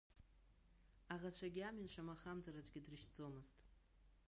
[1.13, 3.55] Аӷацәагьы амҩан шамахамзар аӡәгьы дрышьҭӡомызт.